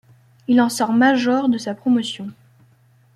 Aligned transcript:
Il 0.47 0.59
en 0.61 0.69
sort 0.69 0.93
major 0.93 1.47
de 1.47 1.59
sa 1.59 1.75
promotion. 1.75 2.31